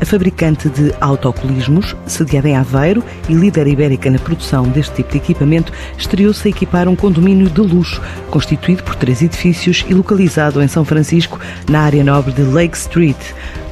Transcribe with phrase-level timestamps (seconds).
[0.00, 5.18] a fabricante de autocolismos, sediada em Aveiro e líder ibérica na produção deste tipo de
[5.18, 8.00] equipamento, estreou-se a equipar um condomínio de luxo,
[8.30, 13.18] constituído por três edifícios e localizado em São Francisco, na área nobre de Lake Street.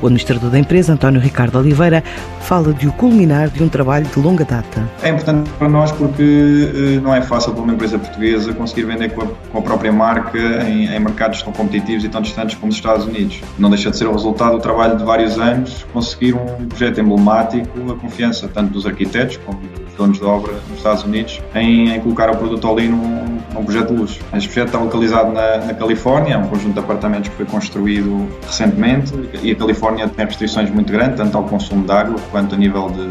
[0.01, 2.05] O administrador da empresa, António Ricardo Oliveira,
[2.41, 4.89] fala de o culminar de um trabalho de longa data.
[5.03, 9.11] É importante para nós porque eh, não é fácil para uma empresa portuguesa conseguir vender
[9.11, 10.39] com a, com a própria marca
[10.69, 13.41] em, em, mercados tão competitivos e tão distantes como os Estados Unidos.
[13.59, 17.93] Não deixa de ser o resultado do trabalho de vários anos conseguir um projeto emblemático,
[17.93, 22.01] a confiança tanto dos arquitetos como dos donos de obra nos Estados Unidos em, em
[22.01, 24.21] colocar o produto ali num, num projeto de luz.
[24.33, 28.29] Este projeto está localizado na, na Califórnia, é um conjunto de apartamentos que foi construído
[28.47, 29.13] recentemente
[29.43, 32.59] e a Califórnia Califórnia tem restrições muito grandes, tanto ao consumo de água quanto a
[32.59, 33.09] nível de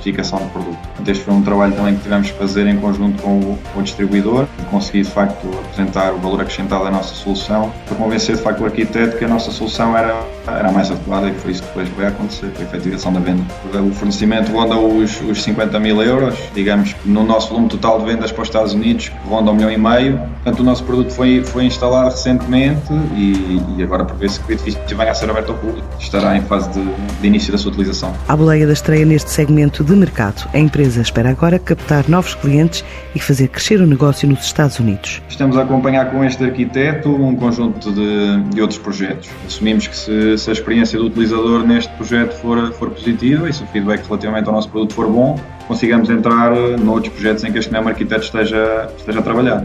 [0.00, 0.78] certificação de produto.
[1.06, 3.82] Este foi um trabalho também que tivemos que fazer em conjunto com o, com o
[3.82, 8.60] distribuidor conseguir de facto apresentar o valor acrescentado da nossa solução para convencer de facto
[8.60, 11.88] o arquiteto que a nossa solução era, era mais adequada e foi isso que depois
[11.90, 13.42] veio a acontecer, a efetivação da venda.
[13.74, 18.06] O fornecimento ronda os, os 50 mil euros, digamos que no nosso volume total de
[18.06, 20.18] vendas para os Estados Unidos, que ronda um milhão e meio.
[20.42, 24.52] Portanto, o nosso produto foi, foi instalado recentemente e, e agora por ver se o
[24.52, 26.82] edifício venha a ser aberto ao público estará em fase de,
[27.20, 28.14] de início da sua utilização.
[28.28, 32.84] À boleia da estreia neste segmento de mercado, a empresa espera agora captar novos clientes
[33.14, 35.22] e fazer crescer o negócio nos Estados Unidos.
[35.28, 39.28] Estamos a acompanhar com este arquiteto um conjunto de, de outros projetos.
[39.46, 43.62] Assumimos que se, se, a experiência do utilizador neste projeto for, for positiva e se
[43.62, 47.72] o feedback relativamente ao nosso produto for bom, consigamos entrar noutros projetos em que este
[47.72, 49.64] mesmo arquiteto esteja, esteja a trabalhar.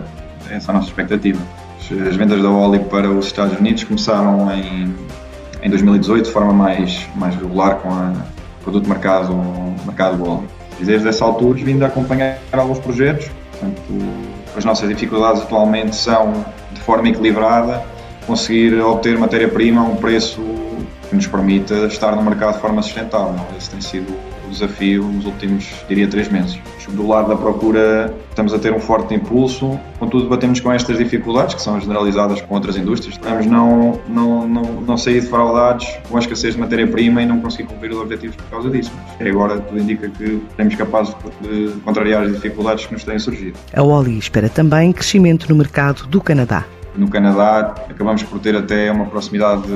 [0.50, 1.42] Essa é a nossa expectativa.
[2.10, 4.94] As vendas da Oli para os Estados Unidos começaram em
[5.66, 8.35] em 2018 de forma mais, mais regular com o
[8.66, 9.34] produto mercado,
[9.86, 10.44] mercado global.
[10.80, 13.82] E desde essa altura vindo a acompanhar alguns projetos, portanto,
[14.58, 16.34] as nossas dificuldades atualmente são,
[16.74, 17.86] de forma equilibrada,
[18.28, 20.42] conseguir obter matéria-prima a um preço
[21.08, 23.40] que nos permita estar no mercado de forma sustentável.
[23.58, 24.14] Esse tem sido
[24.46, 26.60] o desafio nos últimos, diria, três meses.
[26.90, 31.56] Do lado da procura, estamos a ter um forte impulso, contudo, batemos com estas dificuldades,
[31.56, 33.16] que são generalizadas com outras indústrias.
[33.16, 37.68] Esperamos não, não, não, não sair defraudados com a escassez de matéria-prima e não conseguir
[37.68, 38.92] cumprir os objetivos por causa disso.
[39.20, 43.58] Mas agora tudo indica que seremos capazes de contrariar as dificuldades que nos têm surgido.
[43.74, 46.66] A Oli espera também crescimento no mercado do Canadá.
[46.96, 49.68] No Canadá, acabamos por ter até uma proximidade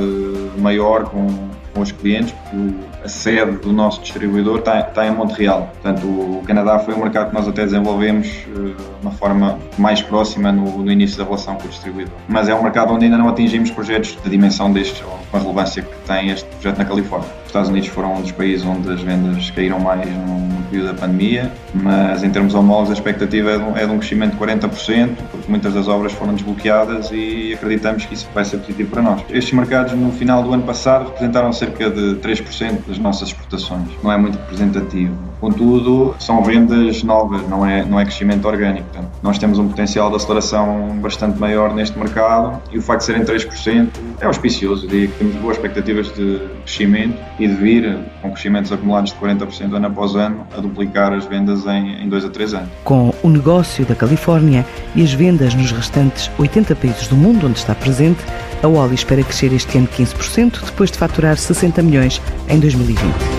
[0.58, 5.72] maior com, com os clientes, porque a sede do nosso distribuidor está, está em Montreal.
[5.82, 10.02] Portanto, o Canadá foi um mercado que nós até desenvolvemos eh, de uma forma mais
[10.02, 12.14] próxima no, no, início da relação com o distribuidor.
[12.28, 15.40] Mas é um mercado onde ainda não atingimos projetos de dimensão destes, ou com a
[15.40, 17.30] relevância que tem este projeto na Califórnia.
[17.42, 20.94] Os Estados Unidos foram um dos países onde as vendas caíram mais no, período da
[20.94, 24.38] pandemia, mas em termos homólogos a expectativa é de, um, é de um crescimento de
[24.38, 29.02] 40%, porque muitas das obras foram desbloqueadas e acreditamos que isso vai ser positivo para
[29.02, 29.22] nós.
[29.30, 33.88] Estes mercados no final do ano passado representaram cerca de 3% das nossas exportações.
[34.04, 35.16] Não é muito representativo.
[35.40, 38.88] Contudo, são vendas novas, não é, não é crescimento orgânico.
[38.90, 43.06] Portanto, nós temos um potencial de aceleração bastante maior neste mercado e o facto de
[43.06, 43.90] serem 3%
[44.20, 44.88] é auspicioso.
[44.88, 49.74] Diria que temos boas expectativas de crescimento e de vir com crescimentos acumulados de 40%
[49.74, 52.70] ano após ano a duplicar as vendas em, em 2 a 3 anos.
[52.84, 57.60] Com o negócio da Califórnia e as vendas nos restantes 80 países do mundo onde
[57.60, 58.20] está presente,
[58.62, 63.39] a Oli espera crescer este ano 15%, depois de faturar 60 milhões em 2020.